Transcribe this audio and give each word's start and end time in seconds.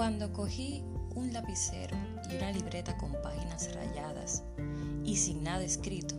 Cuando 0.00 0.32
cogí 0.32 0.82
un 1.14 1.30
lapicero 1.34 1.94
y 2.30 2.36
una 2.36 2.50
libreta 2.52 2.96
con 2.96 3.12
páginas 3.20 3.70
rayadas 3.74 4.42
y 5.04 5.14
sin 5.14 5.42
nada 5.42 5.62
escrito, 5.62 6.14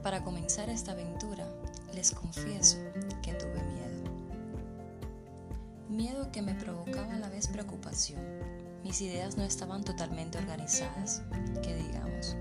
para 0.00 0.22
comenzar 0.22 0.70
esta 0.70 0.92
aventura, 0.92 1.44
les 1.92 2.12
confieso 2.12 2.78
que 3.20 3.34
tuve 3.34 3.60
miedo. 3.64 4.10
Miedo 5.88 6.30
que 6.30 6.40
me 6.40 6.54
provocaba 6.54 7.14
a 7.14 7.18
la 7.18 7.28
vez 7.28 7.48
preocupación. 7.48 8.20
Mis 8.84 9.00
ideas 9.00 9.36
no 9.36 9.42
estaban 9.42 9.82
totalmente 9.82 10.38
organizadas, 10.38 11.22
que 11.64 11.74
digamos, 11.74 12.36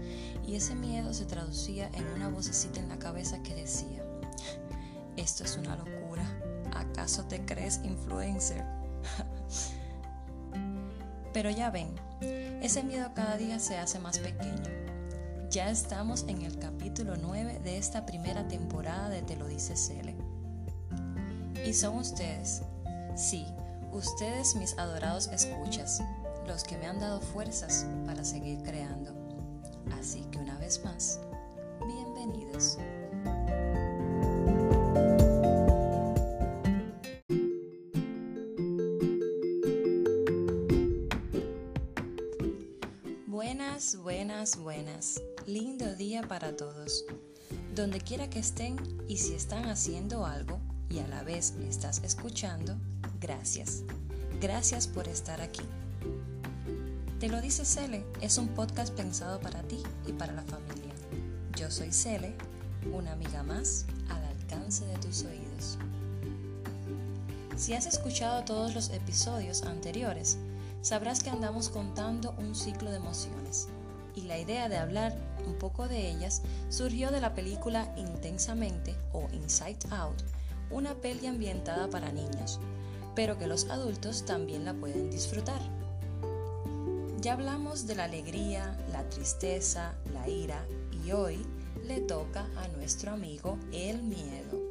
y 0.45 0.53
ese 0.53 0.75
miedo 0.75 1.15
se 1.15 1.25
traducía 1.25 1.89
en 1.95 2.05
una 2.09 2.29
vocecita 2.29 2.79
en 2.79 2.89
la 2.89 2.99
cabeza 2.99 3.41
que 3.41 3.55
decía, 3.55 4.05
esto 5.17 5.45
es 5.45 5.57
una 5.57 5.75
locura, 5.77 6.29
¿acaso 6.75 7.23
te 7.23 7.43
crees 7.43 7.79
influencer? 7.83 8.63
Pero 11.33 11.49
ya 11.49 11.71
ven, 11.71 11.89
ese 12.61 12.83
miedo 12.83 13.09
cada 13.15 13.37
día 13.37 13.59
se 13.59 13.77
hace 13.77 13.97
más 13.97 14.19
pequeño. 14.19 14.63
Ya 15.49 15.69
estamos 15.69 16.25
en 16.27 16.43
el 16.43 16.57
capítulo 16.59 17.15
9 17.15 17.59
de 17.63 17.77
esta 17.77 18.05
primera 18.05 18.47
temporada 18.47 19.09
de 19.09 19.23
Te 19.23 19.35
lo 19.35 19.47
dice 19.47 19.75
Cele. 19.75 20.15
Y 21.65 21.73
son 21.73 21.97
ustedes, 21.97 22.61
sí, 23.15 23.47
ustedes 23.91 24.55
mis 24.55 24.77
adorados 24.77 25.27
escuchas, 25.27 26.03
los 26.47 26.63
que 26.63 26.77
me 26.77 26.87
han 26.87 26.99
dado 26.99 27.19
fuerzas 27.19 27.87
para 28.05 28.23
seguir 28.23 28.61
creando. 28.61 29.11
Así 29.99 30.21
que 30.31 30.37
una 30.37 30.57
vez 30.59 30.83
más, 30.83 31.19
bienvenidos. 31.87 32.77
Buenas. 44.51 45.21
Lindo 45.47 45.95
día 45.95 46.21
para 46.21 46.57
todos. 46.57 47.05
Donde 47.75 48.01
quiera 48.01 48.29
que 48.29 48.39
estén 48.39 48.75
y 49.07 49.15
si 49.15 49.35
están 49.35 49.69
haciendo 49.69 50.25
algo 50.25 50.59
y 50.89 50.99
a 50.99 51.07
la 51.07 51.23
vez 51.23 51.53
estás 51.69 52.01
escuchando, 52.03 52.75
gracias. 53.21 53.83
Gracias 54.41 54.89
por 54.89 55.07
estar 55.07 55.39
aquí. 55.39 55.61
Te 57.21 57.29
lo 57.29 57.39
dice 57.39 57.63
Cele 57.63 58.05
es 58.19 58.37
un 58.37 58.49
podcast 58.49 58.93
pensado 58.93 59.39
para 59.39 59.63
ti 59.63 59.81
y 60.05 60.11
para 60.11 60.33
la 60.33 60.43
familia. 60.43 60.93
Yo 61.55 61.71
soy 61.71 61.93
Cele, 61.93 62.35
una 62.91 63.13
amiga 63.13 63.43
más 63.43 63.85
al 64.09 64.25
alcance 64.25 64.85
de 64.85 64.97
tus 64.97 65.23
oídos. 65.23 65.77
Si 67.55 67.73
has 67.75 67.85
escuchado 67.85 68.43
todos 68.43 68.75
los 68.75 68.89
episodios 68.89 69.63
anteriores, 69.63 70.37
sabrás 70.81 71.23
que 71.23 71.29
andamos 71.29 71.69
contando 71.69 72.35
un 72.37 72.53
ciclo 72.55 72.91
de 72.91 72.97
emociones 72.97 73.69
y 74.15 74.21
la 74.21 74.37
idea 74.37 74.69
de 74.69 74.77
hablar 74.77 75.15
un 75.45 75.55
poco 75.55 75.87
de 75.87 76.09
ellas 76.09 76.41
surgió 76.69 77.11
de 77.11 77.21
la 77.21 77.33
película 77.33 77.93
Intensamente 77.97 78.95
o 79.11 79.27
Inside 79.33 79.79
Out, 79.91 80.23
una 80.71 80.95
peli 80.95 81.27
ambientada 81.27 81.89
para 81.89 82.11
niños, 82.11 82.59
pero 83.15 83.37
que 83.37 83.47
los 83.47 83.69
adultos 83.69 84.25
también 84.25 84.65
la 84.65 84.73
pueden 84.73 85.09
disfrutar. 85.09 85.61
Ya 87.21 87.33
hablamos 87.33 87.87
de 87.87 87.95
la 87.95 88.03
alegría, 88.05 88.77
la 88.91 89.07
tristeza, 89.09 89.93
la 90.13 90.27
ira 90.27 90.65
y 91.05 91.11
hoy 91.11 91.45
le 91.87 92.01
toca 92.01 92.45
a 92.57 92.67
nuestro 92.69 93.11
amigo 93.11 93.57
el 93.71 94.03
miedo. 94.03 94.61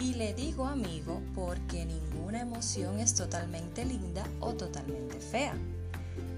Y 0.00 0.14
le 0.14 0.34
digo 0.34 0.66
amigo 0.66 1.20
porque 1.34 1.84
ninguna 1.84 2.42
emoción 2.42 3.00
es 3.00 3.14
totalmente 3.14 3.84
linda 3.84 4.24
o 4.38 4.54
totalmente 4.54 5.18
fea. 5.18 5.56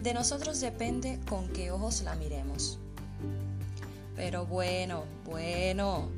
De 0.02 0.14
nosotros 0.14 0.60
depende 0.60 1.20
con 1.28 1.48
qué 1.48 1.70
ojos 1.70 2.02
la 2.02 2.14
miremos. 2.14 2.78
Pero 4.16 4.46
bueno, 4.46 5.04
bueno, 5.26 6.08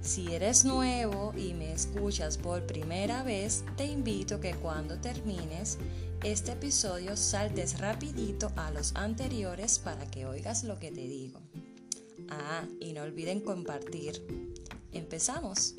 si 0.00 0.34
eres 0.34 0.64
nuevo 0.64 1.32
y 1.36 1.54
me 1.54 1.72
escuchas 1.72 2.38
por 2.38 2.66
primera 2.66 3.22
vez, 3.22 3.64
te 3.76 3.84
invito 3.84 4.40
que 4.40 4.54
cuando 4.54 4.98
termines 4.98 5.78
este 6.22 6.52
episodio 6.52 7.16
saltes 7.16 7.78
rapidito 7.78 8.50
a 8.56 8.70
los 8.70 8.94
anteriores 8.96 9.78
para 9.78 10.10
que 10.10 10.24
oigas 10.26 10.64
lo 10.64 10.78
que 10.78 10.90
te 10.90 11.02
digo. 11.02 11.40
Ah, 12.30 12.64
y 12.80 12.94
no 12.94 13.02
olviden 13.02 13.40
compartir. 13.40 14.22
Empezamos. 14.92 15.74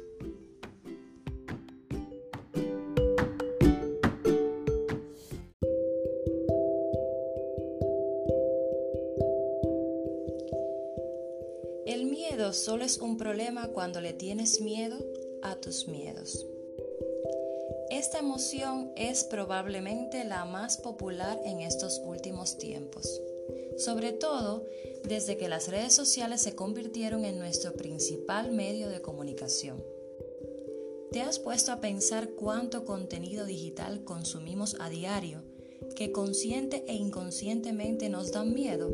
Miedo 12.29 12.53
solo 12.53 12.83
es 12.83 12.97
un 12.97 13.17
problema 13.17 13.67
cuando 13.67 14.01
le 14.01 14.13
tienes 14.13 14.59
miedo 14.61 14.97
a 15.43 15.55
tus 15.55 15.87
miedos. 15.87 16.45
Esta 17.91 18.19
emoción 18.19 18.91
es 18.95 19.23
probablemente 19.23 20.23
la 20.23 20.45
más 20.45 20.77
popular 20.77 21.39
en 21.45 21.61
estos 21.61 22.01
últimos 22.03 22.57
tiempos, 22.57 23.21
sobre 23.77 24.11
todo 24.11 24.65
desde 25.03 25.37
que 25.37 25.47
las 25.47 25.67
redes 25.67 25.93
sociales 25.93 26.41
se 26.41 26.55
convirtieron 26.55 27.25
en 27.25 27.37
nuestro 27.37 27.73
principal 27.73 28.51
medio 28.51 28.89
de 28.89 29.01
comunicación. 29.01 29.83
¿Te 31.11 31.21
has 31.21 31.37
puesto 31.37 31.71
a 31.71 31.79
pensar 31.79 32.29
cuánto 32.31 32.85
contenido 32.85 33.45
digital 33.45 34.03
consumimos 34.03 34.75
a 34.79 34.89
diario 34.89 35.43
que 35.95 36.11
consciente 36.11 36.83
e 36.87 36.95
inconscientemente 36.95 38.09
nos 38.09 38.31
dan 38.31 38.53
miedo? 38.53 38.91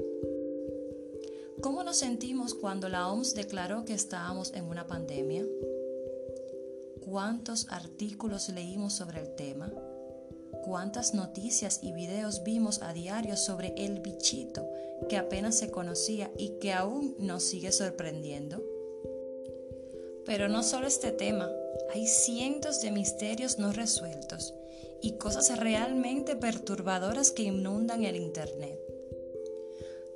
¿Cómo 1.61 1.83
nos 1.83 1.97
sentimos 1.97 2.55
cuando 2.55 2.89
la 2.89 3.07
OMS 3.11 3.35
declaró 3.35 3.85
que 3.85 3.93
estábamos 3.93 4.51
en 4.53 4.65
una 4.65 4.87
pandemia? 4.87 5.45
¿Cuántos 7.05 7.67
artículos 7.69 8.49
leímos 8.49 8.93
sobre 8.93 9.21
el 9.21 9.35
tema? 9.35 9.71
¿Cuántas 10.63 11.13
noticias 11.13 11.79
y 11.83 11.93
videos 11.93 12.43
vimos 12.43 12.81
a 12.81 12.93
diario 12.93 13.37
sobre 13.37 13.75
el 13.77 13.99
bichito 13.99 14.67
que 15.07 15.17
apenas 15.17 15.55
se 15.55 15.69
conocía 15.69 16.31
y 16.35 16.57
que 16.59 16.73
aún 16.73 17.15
nos 17.19 17.43
sigue 17.43 17.71
sorprendiendo? 17.71 18.63
Pero 20.25 20.47
no 20.47 20.63
solo 20.63 20.87
este 20.87 21.11
tema, 21.11 21.47
hay 21.93 22.07
cientos 22.07 22.81
de 22.81 22.89
misterios 22.89 23.59
no 23.59 23.71
resueltos 23.71 24.55
y 24.99 25.13
cosas 25.17 25.59
realmente 25.59 26.35
perturbadoras 26.35 27.29
que 27.29 27.43
inundan 27.43 28.03
el 28.03 28.15
Internet. 28.15 28.79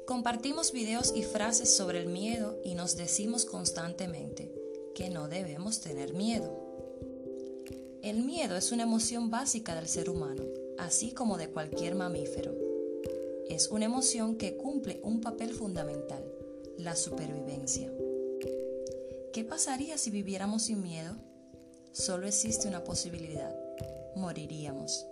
Compartimos 0.06 0.72
videos 0.72 1.14
y 1.16 1.24
frases 1.24 1.76
sobre 1.76 2.00
el 2.00 2.06
miedo 2.06 2.60
y 2.64 2.76
nos 2.76 2.96
decimos 2.96 3.44
constantemente 3.44 4.54
que 4.94 5.10
no 5.10 5.28
debemos 5.28 5.82
tener 5.82 6.14
miedo. 6.14 6.52
El 8.04 8.24
miedo 8.24 8.56
es 8.56 8.72
una 8.72 8.84
emoción 8.84 9.32
básica 9.32 9.74
del 9.74 9.88
ser 9.88 10.12
humano, 10.12 10.44
así 10.78 11.12
como 11.12 11.40
de 11.40 11.50
cualquier 11.50 11.96
mamífero. 11.96 12.54
Es 13.50 13.70
una 13.70 13.86
emoción 13.86 14.36
que 14.38 14.58
cumple 14.58 15.00
un 15.04 15.22
papel 15.22 15.56
fundamental, 15.56 16.24
la 16.78 16.96
supervivencia. 16.96 17.92
¿Qué 19.34 19.44
pasaría 19.44 19.98
si 19.98 20.12
viviéramos 20.12 20.64
sin 20.64 20.84
miedo? 20.84 21.16
Solo 21.94 22.28
existe 22.28 22.68
una 22.68 22.84
posibilidad, 22.84 23.56
moriríamos. 24.16 25.08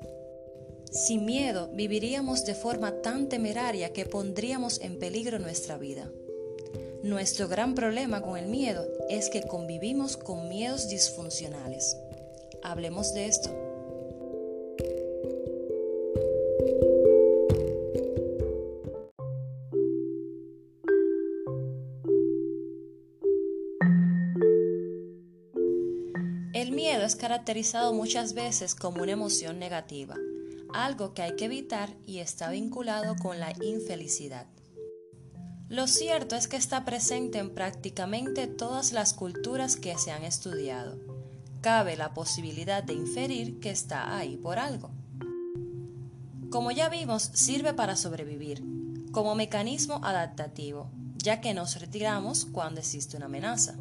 Sin 0.93 1.25
miedo 1.25 1.69
viviríamos 1.73 2.45
de 2.45 2.53
forma 2.53 3.01
tan 3.01 3.27
temeraria 3.27 3.91
que 3.91 4.05
pondríamos 4.05 4.79
en 4.79 4.99
peligro 4.99 5.39
nuestra 5.39 5.79
vida. 5.79 6.11
Nuestro 7.01 7.47
gran 7.47 7.73
problema 7.73 8.21
con 8.21 8.37
el 8.37 8.45
miedo 8.45 8.87
es 9.09 9.31
que 9.31 9.41
convivimos 9.41 10.17
con 10.17 10.49
miedos 10.49 10.89
disfuncionales. 10.89 11.97
Hablemos 12.61 13.11
de 13.15 13.25
esto. 13.25 13.49
El 26.53 26.71
miedo 26.71 27.03
es 27.03 27.15
caracterizado 27.15 27.93
muchas 27.93 28.35
veces 28.35 28.75
como 28.75 29.01
una 29.01 29.13
emoción 29.13 29.57
negativa 29.57 30.15
algo 30.73 31.13
que 31.13 31.21
hay 31.21 31.35
que 31.35 31.45
evitar 31.45 31.89
y 32.05 32.19
está 32.19 32.49
vinculado 32.49 33.15
con 33.15 33.39
la 33.39 33.53
infelicidad. 33.61 34.47
Lo 35.69 35.87
cierto 35.87 36.35
es 36.35 36.47
que 36.47 36.57
está 36.57 36.85
presente 36.85 37.39
en 37.39 37.53
prácticamente 37.53 38.47
todas 38.47 38.91
las 38.91 39.13
culturas 39.13 39.75
que 39.75 39.97
se 39.97 40.11
han 40.11 40.23
estudiado. 40.23 40.99
Cabe 41.61 41.95
la 41.95 42.13
posibilidad 42.13 42.83
de 42.83 42.93
inferir 42.93 43.59
que 43.59 43.71
está 43.71 44.17
ahí 44.17 44.37
por 44.37 44.59
algo. 44.59 44.91
Como 46.49 46.71
ya 46.71 46.89
vimos, 46.89 47.23
sirve 47.33 47.73
para 47.73 47.95
sobrevivir, 47.95 48.63
como 49.11 49.33
mecanismo 49.33 50.01
adaptativo, 50.03 50.91
ya 51.15 51.41
que 51.41 51.53
nos 51.53 51.79
retiramos 51.79 52.45
cuando 52.45 52.81
existe 52.81 53.17
una 53.17 53.25
amenaza. 53.25 53.75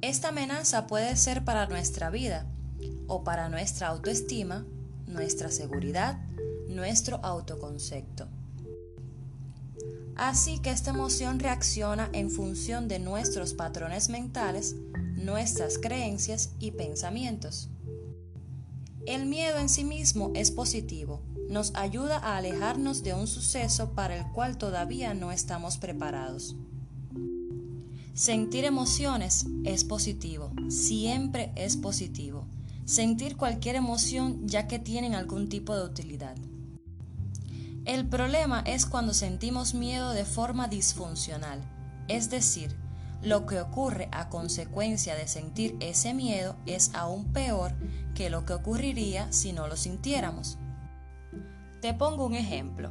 Esta 0.00 0.28
amenaza 0.28 0.86
puede 0.86 1.16
ser 1.16 1.44
para 1.44 1.66
nuestra 1.66 2.10
vida 2.10 2.46
o 3.06 3.22
para 3.22 3.48
nuestra 3.48 3.88
autoestima 3.88 4.66
nuestra 5.14 5.50
seguridad, 5.50 6.18
nuestro 6.68 7.16
autoconcepto. 7.24 8.28
Así 10.16 10.58
que 10.58 10.70
esta 10.70 10.90
emoción 10.90 11.40
reacciona 11.40 12.08
en 12.12 12.30
función 12.30 12.86
de 12.86 12.98
nuestros 12.98 13.54
patrones 13.54 14.08
mentales, 14.10 14.76
nuestras 15.16 15.78
creencias 15.78 16.50
y 16.60 16.70
pensamientos. 16.72 17.68
El 19.06 19.26
miedo 19.26 19.58
en 19.58 19.68
sí 19.68 19.84
mismo 19.84 20.30
es 20.34 20.50
positivo, 20.50 21.20
nos 21.48 21.74
ayuda 21.74 22.18
a 22.18 22.36
alejarnos 22.36 23.02
de 23.02 23.14
un 23.14 23.26
suceso 23.26 23.90
para 23.90 24.16
el 24.16 24.30
cual 24.32 24.56
todavía 24.56 25.14
no 25.14 25.32
estamos 25.32 25.78
preparados. 25.78 26.56
Sentir 28.14 28.64
emociones 28.64 29.46
es 29.64 29.84
positivo, 29.84 30.52
siempre 30.68 31.52
es 31.56 31.76
positivo. 31.76 32.46
Sentir 32.84 33.38
cualquier 33.38 33.76
emoción 33.76 34.46
ya 34.46 34.66
que 34.66 34.78
tienen 34.78 35.14
algún 35.14 35.48
tipo 35.48 35.74
de 35.74 35.84
utilidad. 35.84 36.36
El 37.86 38.06
problema 38.06 38.60
es 38.66 38.84
cuando 38.84 39.14
sentimos 39.14 39.74
miedo 39.74 40.10
de 40.10 40.26
forma 40.26 40.68
disfuncional, 40.68 41.62
es 42.08 42.28
decir, 42.28 42.76
lo 43.22 43.46
que 43.46 43.58
ocurre 43.58 44.08
a 44.12 44.28
consecuencia 44.28 45.14
de 45.14 45.26
sentir 45.28 45.76
ese 45.80 46.12
miedo 46.12 46.56
es 46.66 46.94
aún 46.94 47.32
peor 47.32 47.72
que 48.14 48.28
lo 48.28 48.44
que 48.44 48.52
ocurriría 48.52 49.32
si 49.32 49.54
no 49.54 49.66
lo 49.66 49.78
sintiéramos. 49.78 50.58
Te 51.80 51.94
pongo 51.94 52.26
un 52.26 52.34
ejemplo. 52.34 52.90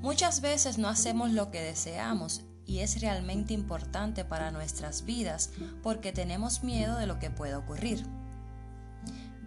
Muchas 0.00 0.40
veces 0.42 0.78
no 0.78 0.88
hacemos 0.88 1.32
lo 1.32 1.50
que 1.50 1.60
deseamos 1.60 2.42
y 2.66 2.80
es 2.80 3.00
realmente 3.00 3.52
importante 3.52 4.24
para 4.24 4.52
nuestras 4.52 5.04
vidas 5.04 5.50
porque 5.82 6.12
tenemos 6.12 6.62
miedo 6.62 6.96
de 6.96 7.06
lo 7.06 7.18
que 7.18 7.30
puede 7.30 7.56
ocurrir. 7.56 8.06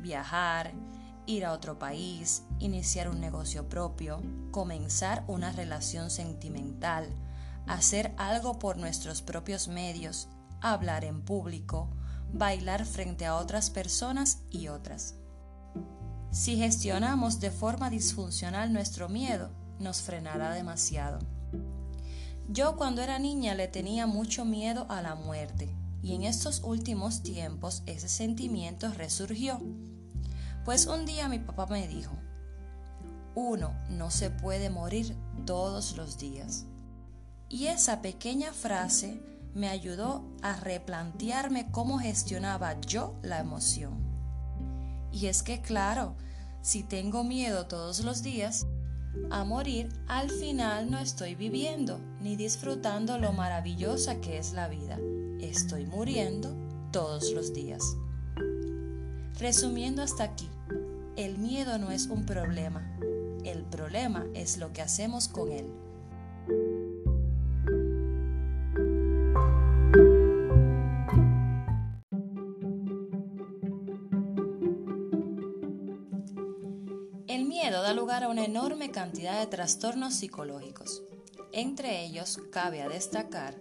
Viajar, 0.05 0.71
ir 1.25 1.45
a 1.45 1.51
otro 1.51 1.79
país, 1.79 2.43
iniciar 2.59 3.09
un 3.09 3.19
negocio 3.19 3.67
propio, 3.67 4.21
comenzar 4.51 5.23
una 5.27 5.51
relación 5.51 6.11
sentimental, 6.11 7.09
hacer 7.65 8.13
algo 8.15 8.59
por 8.59 8.77
nuestros 8.77 9.23
propios 9.23 9.67
medios, 9.67 10.27
hablar 10.61 11.05
en 11.05 11.23
público, 11.23 11.89
bailar 12.31 12.85
frente 12.85 13.25
a 13.25 13.35
otras 13.35 13.71
personas 13.71 14.43
y 14.51 14.67
otras. 14.67 15.15
Si 16.29 16.55
gestionamos 16.55 17.39
de 17.39 17.49
forma 17.49 17.89
disfuncional 17.89 18.71
nuestro 18.73 19.09
miedo, 19.09 19.49
nos 19.79 20.03
frenará 20.03 20.53
demasiado. 20.53 21.17
Yo 22.47 22.75
cuando 22.75 23.01
era 23.01 23.17
niña 23.17 23.55
le 23.55 23.67
tenía 23.67 24.05
mucho 24.05 24.45
miedo 24.45 24.85
a 24.87 25.01
la 25.01 25.15
muerte 25.15 25.75
y 26.05 26.13
en 26.13 26.21
estos 26.21 26.61
últimos 26.63 27.23
tiempos 27.23 27.81
ese 27.87 28.07
sentimiento 28.07 28.89
resurgió. 28.89 29.59
Pues 30.65 30.87
un 30.87 31.05
día 31.05 31.29
mi 31.29 31.37
papá 31.37 31.67
me 31.67 31.87
dijo, 31.87 32.17
uno 33.35 33.75
no 33.89 34.09
se 34.09 34.31
puede 34.31 34.71
morir 34.71 35.15
todos 35.45 35.95
los 35.95 36.17
días. 36.17 36.65
Y 37.49 37.67
esa 37.67 38.01
pequeña 38.01 38.51
frase 38.51 39.21
me 39.53 39.69
ayudó 39.69 40.25
a 40.41 40.59
replantearme 40.59 41.69
cómo 41.71 41.99
gestionaba 41.99 42.81
yo 42.81 43.13
la 43.21 43.39
emoción. 43.39 43.93
Y 45.11 45.27
es 45.27 45.43
que 45.43 45.61
claro, 45.61 46.15
si 46.61 46.81
tengo 46.81 47.23
miedo 47.23 47.67
todos 47.67 48.03
los 48.03 48.23
días 48.23 48.65
a 49.29 49.43
morir, 49.43 49.89
al 50.07 50.31
final 50.31 50.89
no 50.89 50.97
estoy 50.97 51.35
viviendo 51.35 51.99
ni 52.19 52.35
disfrutando 52.35 53.19
lo 53.19 53.33
maravillosa 53.33 54.19
que 54.19 54.39
es 54.39 54.53
la 54.53 54.67
vida. 54.67 54.97
Estoy 55.39 55.85
muriendo 55.85 56.49
todos 56.91 57.31
los 57.33 57.53
días. 57.53 57.95
Resumiendo 59.39 60.01
hasta 60.01 60.23
aquí, 60.23 60.49
el 61.15 61.37
miedo 61.37 61.77
no 61.77 61.91
es 61.91 62.07
un 62.07 62.25
problema, 62.25 62.97
el 63.43 63.63
problema 63.63 64.25
es 64.33 64.57
lo 64.57 64.73
que 64.73 64.81
hacemos 64.81 65.27
con 65.27 65.51
él. 65.51 65.65
El 77.27 77.45
miedo 77.45 77.81
da 77.81 77.93
lugar 77.93 78.23
a 78.23 78.29
una 78.29 78.43
enorme 78.43 78.91
cantidad 78.91 79.39
de 79.39 79.47
trastornos 79.47 80.15
psicológicos. 80.15 81.03
Entre 81.51 82.03
ellos 82.03 82.39
cabe 82.51 82.81
a 82.81 82.89
destacar 82.89 83.55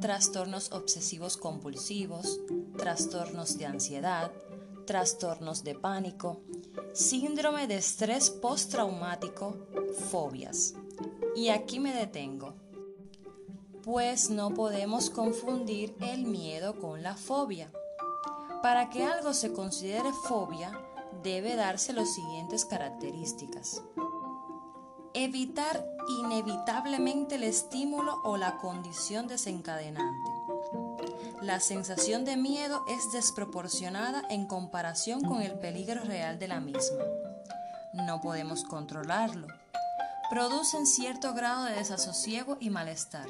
trastornos 0.00 0.72
obsesivos 0.72 1.36
compulsivos, 1.36 2.40
trastornos 2.76 3.58
de 3.58 3.66
ansiedad, 3.66 4.32
trastornos 4.86 5.62
de 5.64 5.74
pánico, 5.74 6.42
síndrome 6.92 7.66
de 7.66 7.76
estrés 7.76 8.30
postraumático, 8.30 9.56
fobias. 10.10 10.74
Y 11.34 11.48
aquí 11.48 11.80
me 11.80 11.94
detengo, 11.94 12.54
pues 13.82 14.30
no 14.30 14.52
podemos 14.54 15.10
confundir 15.10 15.96
el 16.00 16.24
miedo 16.24 16.78
con 16.78 17.02
la 17.02 17.16
fobia. 17.16 17.70
Para 18.62 18.90
que 18.90 19.04
algo 19.04 19.32
se 19.32 19.52
considere 19.52 20.12
fobia, 20.12 20.78
debe 21.22 21.56
darse 21.56 21.92
las 21.92 22.14
siguientes 22.14 22.64
características. 22.64 23.82
Evitar 25.14 25.84
inevitablemente 26.20 27.34
el 27.34 27.44
estímulo 27.44 28.20
o 28.24 28.36
la 28.36 28.58
condición 28.58 29.26
desencadenante. 29.26 30.30
La 31.42 31.58
sensación 31.58 32.24
de 32.24 32.36
miedo 32.36 32.84
es 32.88 33.10
desproporcionada 33.10 34.22
en 34.30 34.46
comparación 34.46 35.22
con 35.24 35.42
el 35.42 35.58
peligro 35.58 36.04
real 36.04 36.38
de 36.38 36.46
la 36.46 36.60
misma. 36.60 37.02
No 37.94 38.20
podemos 38.20 38.62
controlarlo. 38.62 39.48
Producen 40.30 40.86
cierto 40.86 41.34
grado 41.34 41.64
de 41.64 41.72
desasosiego 41.74 42.58
y 42.60 42.70
malestar. 42.70 43.26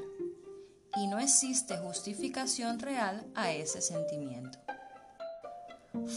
Y 0.95 1.07
no 1.07 1.21
existe 1.21 1.79
justificación 1.79 2.81
real 2.81 3.27
a 3.35 3.51
ese 3.51 3.81
sentimiento. 3.81 4.59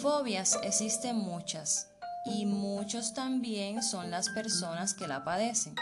Fobias 0.02 0.60
existen 0.64 1.16
muchas 1.16 1.88
y 2.26 2.46
muchos 2.46 3.14
también 3.14 3.82
son 3.82 4.12
las 4.12 4.28
personas 4.28 4.94
que 4.94 5.08
la 5.08 5.24
padecen. 5.24 5.76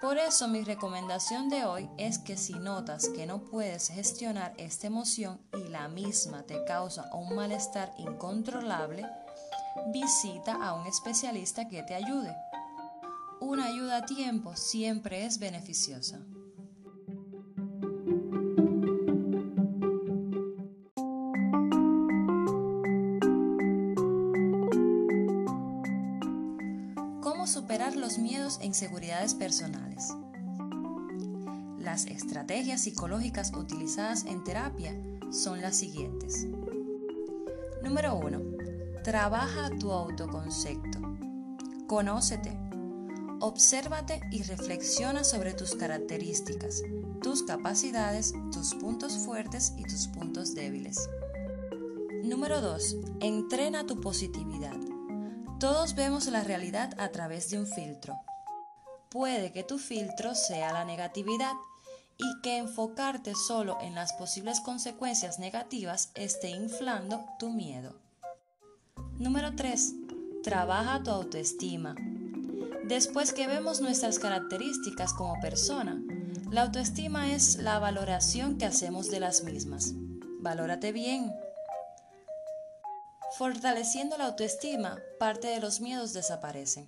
Por 0.00 0.18
eso 0.18 0.46
mi 0.46 0.62
recomendación 0.62 1.48
de 1.48 1.64
hoy 1.64 1.88
es 1.96 2.18
que 2.18 2.36
si 2.36 2.52
notas 2.52 3.08
que 3.08 3.26
no 3.26 3.44
puedes 3.44 3.88
gestionar 3.88 4.52
esta 4.58 4.86
emoción 4.86 5.40
y 5.54 5.68
la 5.68 5.88
misma 5.88 6.42
te 6.42 6.64
causa 6.64 7.10
un 7.14 7.34
malestar 7.34 7.94
incontrolable, 7.96 9.06
visita 9.88 10.54
a 10.54 10.74
un 10.74 10.86
especialista 10.86 11.66
que 11.68 11.82
te 11.82 11.94
ayude. 11.94 12.36
Una 13.40 13.66
ayuda 13.66 13.98
a 13.98 14.06
tiempo 14.06 14.54
siempre 14.54 15.24
es 15.24 15.38
beneficiosa. 15.38 16.20
Los 28.06 28.18
miedos 28.18 28.60
e 28.62 28.66
inseguridades 28.66 29.34
personales. 29.34 30.14
Las 31.76 32.06
estrategias 32.06 32.82
psicológicas 32.82 33.52
utilizadas 33.52 34.26
en 34.26 34.44
terapia 34.44 34.94
son 35.32 35.60
las 35.60 35.74
siguientes. 35.74 36.46
Número 37.82 38.14
1. 38.14 39.02
Trabaja 39.02 39.70
tu 39.70 39.90
autoconcepto. 39.90 41.00
Conócete. 41.88 42.56
Obsérvate 43.40 44.20
y 44.30 44.44
reflexiona 44.44 45.24
sobre 45.24 45.52
tus 45.52 45.74
características, 45.74 46.82
tus 47.20 47.42
capacidades, 47.42 48.34
tus 48.52 48.76
puntos 48.76 49.14
fuertes 49.14 49.72
y 49.78 49.82
tus 49.82 50.06
puntos 50.06 50.54
débiles. 50.54 51.10
Número 52.22 52.60
2. 52.60 52.98
Entrena 53.18 53.84
tu 53.84 54.00
positividad. 54.00 54.75
Todos 55.58 55.94
vemos 55.94 56.26
la 56.26 56.44
realidad 56.44 56.92
a 56.98 57.08
través 57.08 57.48
de 57.48 57.58
un 57.58 57.66
filtro. 57.66 58.14
Puede 59.08 59.52
que 59.52 59.64
tu 59.64 59.78
filtro 59.78 60.34
sea 60.34 60.70
la 60.74 60.84
negatividad 60.84 61.54
y 62.18 62.42
que 62.42 62.58
enfocarte 62.58 63.34
solo 63.34 63.78
en 63.80 63.94
las 63.94 64.12
posibles 64.12 64.60
consecuencias 64.60 65.38
negativas 65.38 66.10
esté 66.14 66.50
inflando 66.50 67.24
tu 67.38 67.48
miedo. 67.48 67.94
Número 69.18 69.54
3. 69.56 69.94
Trabaja 70.42 71.02
tu 71.02 71.10
autoestima. 71.10 71.94
Después 72.84 73.32
que 73.32 73.46
vemos 73.46 73.80
nuestras 73.80 74.18
características 74.18 75.14
como 75.14 75.40
persona, 75.40 75.98
la 76.50 76.64
autoestima 76.64 77.32
es 77.32 77.56
la 77.56 77.78
valoración 77.78 78.58
que 78.58 78.66
hacemos 78.66 79.10
de 79.10 79.20
las 79.20 79.42
mismas. 79.42 79.94
Valórate 80.40 80.92
bien, 80.92 81.32
Fortaleciendo 83.36 84.16
la 84.16 84.24
autoestima, 84.24 84.96
parte 85.18 85.48
de 85.48 85.60
los 85.60 85.82
miedos 85.82 86.14
desaparecen. 86.14 86.86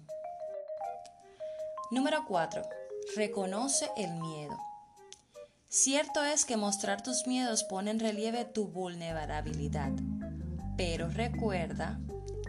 Número 1.91 2.25
4. 2.27 2.63
Reconoce 3.17 3.91
el 3.99 4.15
miedo. 4.15 4.57
Cierto 5.69 6.25
es 6.25 6.47
que 6.47 6.57
mostrar 6.57 7.03
tus 7.03 7.27
miedos 7.27 7.65
pone 7.65 7.91
en 7.91 8.01
relieve 8.01 8.47
tu 8.47 8.67
vulnerabilidad, 8.67 9.93
pero 10.79 11.11
recuerda 11.11 12.01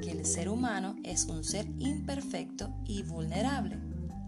que 0.02 0.12
el 0.12 0.26
ser 0.26 0.48
humano 0.48 0.96
es 1.04 1.26
un 1.26 1.44
ser 1.44 1.66
imperfecto 1.80 2.70
y 2.86 3.04
vulnerable, 3.04 3.80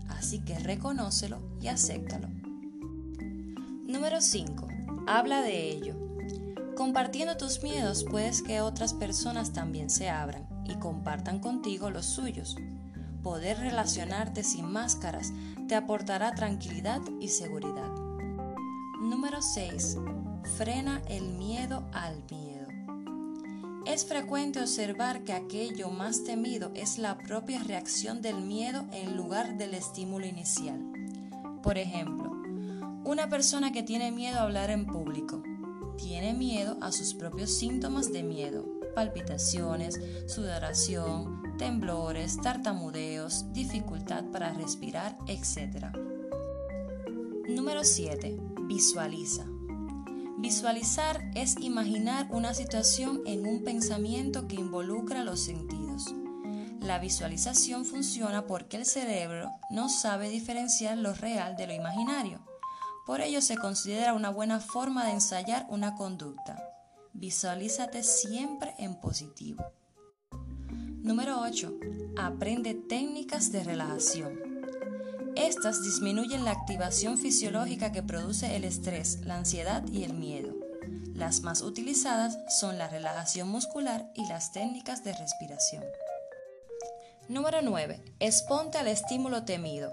así 0.10 0.44
que 0.44 0.60
reconócelo 0.60 1.40
y 1.62 1.70
acéptalo. 1.70 2.28
Número 3.88 4.20
5. 4.20 4.68
Habla 5.08 5.42
de 5.42 5.70
ello. 5.70 6.11
Compartiendo 6.82 7.38
tus 7.38 7.62
miedos 7.62 8.04
puedes 8.10 8.42
que 8.42 8.60
otras 8.60 8.96
personas 8.96 9.54
también 9.54 9.92
se 9.92 10.10
abran 10.10 10.48
y 10.66 10.74
compartan 10.78 11.38
contigo 11.38 11.92
los 11.92 12.08
suyos. 12.08 12.56
Poder 13.22 13.60
relacionarte 13.60 14.42
sin 14.42 14.66
máscaras 14.66 15.32
te 15.68 15.76
aportará 15.76 16.34
tranquilidad 16.34 17.00
y 17.20 17.28
seguridad. 17.28 17.92
Número 19.00 19.44
6. 19.44 20.00
Frena 20.58 21.04
el 21.08 21.26
miedo 21.34 21.88
al 21.94 22.24
miedo. 22.32 22.68
Es 23.86 24.04
frecuente 24.04 24.60
observar 24.60 25.24
que 25.24 25.34
aquello 25.34 25.92
más 25.92 26.24
temido 26.24 26.72
es 26.74 26.98
la 26.98 27.20
propia 27.20 27.62
reacción 27.62 28.24
del 28.24 28.42
miedo 28.42 28.88
en 28.92 29.16
lugar 29.16 29.56
del 29.60 29.76
estímulo 29.76 30.26
inicial. 30.26 30.82
Por 31.62 31.78
ejemplo, 31.78 32.32
una 33.06 33.30
persona 33.30 33.72
que 33.72 33.84
tiene 33.84 34.12
miedo 34.12 34.40
a 34.40 34.44
hablar 34.44 34.72
en 34.72 34.88
público 34.88 35.44
tiene 35.98 36.34
miedo 36.34 36.78
a 36.82 36.92
sus 36.92 37.14
propios 37.14 37.52
síntomas 37.52 38.12
de 38.12 38.24
miedo, 38.24 38.66
palpitaciones, 38.96 40.00
sudoración, 40.28 41.58
temblores, 41.58 42.38
tartamudeos, 42.42 43.52
dificultad 43.54 44.26
para 44.32 44.54
respirar, 44.54 45.18
etc. 45.28 45.88
Número 47.48 47.84
7. 47.84 48.38
Visualiza. 48.68 49.46
Visualizar 50.38 51.30
es 51.36 51.56
imaginar 51.60 52.28
una 52.32 52.54
situación 52.54 53.22
en 53.28 53.46
un 53.46 53.64
pensamiento 53.64 54.48
que 54.48 54.56
involucra 54.56 55.24
los 55.24 55.42
sentidos. 55.42 56.16
La 56.80 56.98
visualización 56.98 57.86
funciona 57.86 58.48
porque 58.48 58.78
el 58.78 58.86
cerebro 58.86 59.52
no 59.70 59.88
sabe 59.88 60.30
diferenciar 60.30 60.98
lo 60.98 61.14
real 61.14 61.56
de 61.58 61.68
lo 61.68 61.74
imaginario. 61.74 62.51
Por 63.06 63.22
ello 63.22 63.42
se 63.42 63.58
considera 63.58 64.14
una 64.14 64.30
buena 64.30 64.60
forma 64.60 65.06
de 65.06 65.12
ensayar 65.14 65.66
una 65.70 65.96
conducta. 65.96 66.62
Visualízate 67.14 68.04
siempre 68.04 68.74
en 68.78 68.96
positivo. 68.96 69.66
Número 71.02 71.42
8. 71.42 71.80
Aprende 72.18 72.76
técnicas 72.76 73.52
de 73.52 73.64
relajación. 73.64 74.40
Estas 75.36 75.82
disminuyen 75.82 76.46
la 76.46 76.52
activación 76.52 77.18
fisiológica 77.18 77.92
que 77.92 78.04
produce 78.04 78.56
el 78.56 78.66
estrés, 78.66 79.22
la 79.22 79.38
ansiedad 79.38 79.84
y 79.92 80.04
el 80.04 80.14
miedo. 80.14 80.54
Las 81.16 81.42
más 81.42 81.62
utilizadas 81.62 82.38
son 82.60 82.78
la 82.78 82.88
relajación 82.88 83.48
muscular 83.48 84.12
y 84.14 84.28
las 84.28 84.52
técnicas 84.52 85.04
de 85.04 85.14
respiración. 85.14 85.84
Número 87.30 87.62
9. 87.62 88.04
Exponte 88.20 88.78
al 88.78 88.88
estímulo 88.88 89.44
temido. 89.44 89.92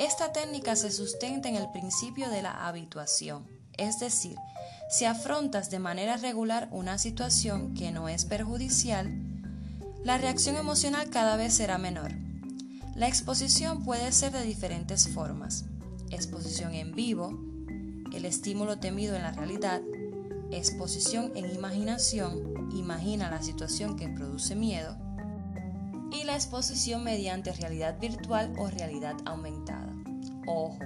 Esta 0.00 0.32
técnica 0.32 0.76
se 0.76 0.90
sustenta 0.90 1.50
en 1.50 1.56
el 1.56 1.70
principio 1.72 2.30
de 2.30 2.40
la 2.40 2.66
habituación, 2.66 3.46
es 3.76 4.00
decir, 4.00 4.34
si 4.88 5.04
afrontas 5.04 5.68
de 5.68 5.78
manera 5.78 6.16
regular 6.16 6.70
una 6.72 6.96
situación 6.96 7.74
que 7.74 7.92
no 7.92 8.08
es 8.08 8.24
perjudicial, 8.24 9.12
la 10.02 10.16
reacción 10.16 10.56
emocional 10.56 11.10
cada 11.10 11.36
vez 11.36 11.52
será 11.52 11.76
menor. 11.76 12.12
La 12.96 13.08
exposición 13.08 13.84
puede 13.84 14.10
ser 14.12 14.32
de 14.32 14.42
diferentes 14.42 15.06
formas. 15.06 15.66
Exposición 16.08 16.72
en 16.72 16.92
vivo, 16.92 17.38
el 18.14 18.24
estímulo 18.24 18.78
temido 18.78 19.16
en 19.16 19.22
la 19.22 19.32
realidad, 19.32 19.82
exposición 20.50 21.32
en 21.34 21.54
imaginación, 21.54 22.70
imagina 22.74 23.30
la 23.30 23.42
situación 23.42 23.98
que 23.98 24.08
produce 24.08 24.56
miedo, 24.56 24.96
y 26.10 26.24
la 26.24 26.36
exposición 26.36 27.04
mediante 27.04 27.52
realidad 27.52 28.00
virtual 28.00 28.52
o 28.58 28.68
realidad 28.68 29.16
aumentada. 29.26 29.89
Ojo, 30.46 30.78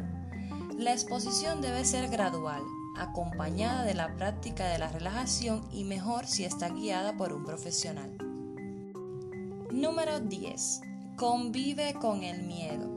la 0.78 0.92
exposición 0.92 1.60
debe 1.60 1.84
ser 1.84 2.08
gradual, 2.10 2.62
acompañada 2.96 3.84
de 3.84 3.94
la 3.94 4.14
práctica 4.16 4.66
de 4.66 4.78
la 4.78 4.88
relajación 4.88 5.62
y 5.72 5.84
mejor 5.84 6.26
si 6.26 6.44
está 6.44 6.68
guiada 6.68 7.16
por 7.16 7.32
un 7.32 7.44
profesional. 7.44 8.16
Número 9.70 10.20
10. 10.20 10.80
Convive 11.16 11.94
con 11.94 12.22
el 12.22 12.42
miedo. 12.42 12.90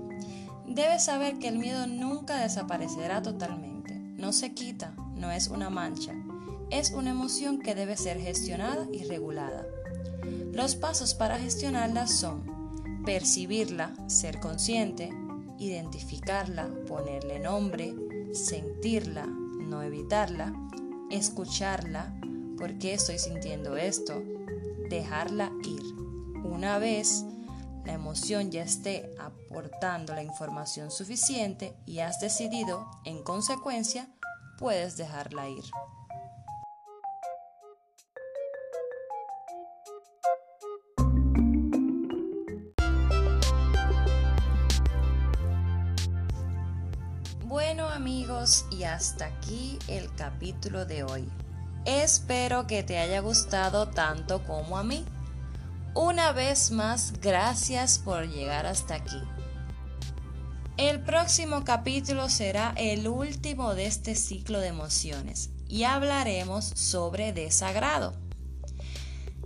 Debes 0.68 1.06
saber 1.06 1.40
que 1.40 1.48
el 1.48 1.60
miedo 1.60 1.88
nunca 1.88 2.40
desaparecerá 2.40 3.22
totalmente. 3.22 3.96
No 3.96 4.34
se 4.34 4.54
quita, 4.54 4.94
no 5.16 5.32
es 5.32 5.48
una 5.48 5.70
mancha. 5.70 6.14
Es 6.70 6.92
una 6.92 7.12
emoción 7.12 7.60
que 7.60 7.76
debe 7.76 7.96
ser 7.96 8.20
gestionada 8.20 8.88
y 8.92 9.04
regulada. 9.04 9.66
Los 10.52 10.76
pasos 10.76 11.14
para 11.14 11.38
gestionarla 11.38 12.08
son 12.08 13.04
percibirla, 13.06 13.94
ser 14.08 14.40
consciente, 14.40 15.12
identificarla, 15.60 16.70
ponerle 16.88 17.40
nombre, 17.40 17.94
sentirla, 18.34 19.26
no 19.26 19.82
evitarla, 19.82 20.54
escucharla, 21.10 22.14
¿por 22.58 22.78
qué 22.78 22.94
estoy 22.94 23.20
sintiendo 23.20 23.78
esto? 23.78 24.22
Dejarla 24.90 25.52
ir. 25.64 25.84
Una 26.44 26.80
vez 26.80 27.26
la 27.86 27.94
emoción 27.94 28.52
ya 28.52 28.64
esté 28.64 29.14
aportando 29.20 30.14
la 30.14 30.24
información 30.24 30.92
suficiente 30.92 31.74
y 31.86 32.00
has 32.00 32.20
decidido, 32.20 32.86
en 33.06 33.24
consecuencia, 33.24 34.10
puedes 34.58 34.98
dejarla 34.98 35.48
ir. 35.50 35.64
Bueno 47.60 47.90
amigos, 47.90 48.66
y 48.70 48.84
hasta 48.84 49.26
aquí 49.26 49.80
el 49.88 50.14
capítulo 50.14 50.86
de 50.86 51.02
hoy. 51.02 51.28
Espero 51.86 52.68
que 52.68 52.84
te 52.84 53.00
haya 53.00 53.20
gustado 53.20 53.88
tanto 53.88 54.44
como 54.44 54.78
a 54.78 54.84
mí. 54.84 55.04
Una 55.96 56.34
vez 56.34 56.70
más, 56.70 57.14
gracias 57.20 57.98
por 57.98 58.28
llegar 58.30 58.68
hasta 58.68 58.94
aquí. 58.94 59.20
El 60.78 61.02
próximo 61.02 61.64
capítulo 61.64 62.30
será 62.30 62.76
el 62.78 63.08
último 63.08 63.74
de 63.74 63.88
este 63.88 64.14
ciclo 64.14 64.60
de 64.60 64.68
emociones 64.68 65.50
y 65.68 65.82
hablaremos 65.82 66.64
sobre 66.64 67.34
desagrado. 67.34 68.14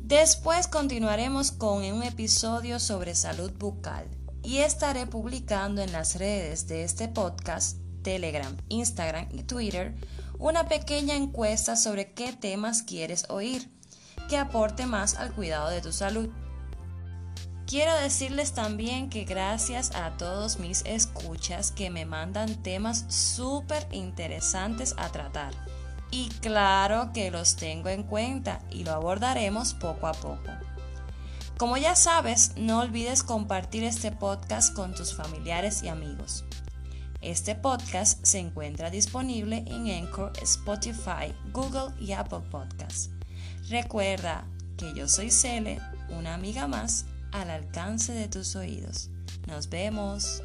Después 0.01 0.67
continuaremos 0.67 1.53
con 1.53 1.81
un 1.85 2.03
episodio 2.03 2.81
sobre 2.81 3.15
salud 3.15 3.53
bucal 3.57 4.05
y 4.43 4.57
estaré 4.57 5.07
publicando 5.07 5.81
en 5.81 5.93
las 5.93 6.15
redes 6.19 6.67
de 6.67 6.83
este 6.83 7.07
podcast, 7.07 7.77
Telegram, 8.01 8.55
Instagram 8.69 9.27
y 9.31 9.43
Twitter, 9.43 9.95
una 10.39 10.67
pequeña 10.67 11.15
encuesta 11.15 11.75
sobre 11.75 12.13
qué 12.13 12.33
temas 12.33 12.83
quieres 12.83 13.25
oír 13.29 13.69
que 14.29 14.37
aporte 14.37 14.85
más 14.85 15.15
al 15.15 15.33
cuidado 15.33 15.69
de 15.69 15.81
tu 15.81 15.91
salud. 15.91 16.29
Quiero 17.67 17.95
decirles 17.95 18.53
también 18.53 19.09
que 19.09 19.23
gracias 19.23 19.91
a 19.95 20.11
todos 20.17 20.59
mis 20.59 20.83
escuchas 20.85 21.71
que 21.71 21.89
me 21.89 22.05
mandan 22.05 22.61
temas 22.63 23.05
súper 23.07 23.87
interesantes 23.91 24.93
a 24.97 25.09
tratar. 25.09 25.53
Y 26.11 26.29
claro 26.41 27.11
que 27.13 27.31
los 27.31 27.55
tengo 27.55 27.87
en 27.87 28.03
cuenta 28.03 28.59
y 28.69 28.83
lo 28.83 28.91
abordaremos 28.91 29.73
poco 29.73 30.07
a 30.07 30.11
poco. 30.11 30.49
Como 31.57 31.77
ya 31.77 31.95
sabes, 31.95 32.53
no 32.57 32.79
olvides 32.79 33.23
compartir 33.23 33.83
este 33.83 34.11
podcast 34.11 34.73
con 34.73 34.93
tus 34.93 35.13
familiares 35.15 35.83
y 35.83 35.87
amigos. 35.87 36.43
Este 37.21 37.53
podcast 37.53 38.25
se 38.25 38.39
encuentra 38.39 38.89
disponible 38.89 39.63
en 39.67 39.87
Anchor, 39.91 40.33
Spotify, 40.41 41.31
Google 41.53 41.93
y 41.99 42.13
Apple 42.13 42.41
Podcasts. 42.49 43.11
Recuerda 43.69 44.43
que 44.75 44.91
yo 44.95 45.07
soy 45.07 45.29
Cele, 45.29 45.79
una 46.09 46.33
amiga 46.33 46.67
más 46.67 47.05
al 47.31 47.51
alcance 47.51 48.13
de 48.13 48.27
tus 48.27 48.55
oídos. 48.55 49.11
Nos 49.47 49.69
vemos. 49.69 50.41